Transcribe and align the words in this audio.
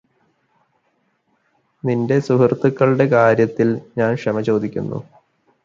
നിന്റെ 1.83 2.17
സുഹൃത്തുക്കളുടെ 2.19 3.05
കാര്യത്തില് 3.11 3.77
ഞാന് 3.97 4.15
ക്ഷമചോദിക്കുന്നു 4.15 4.99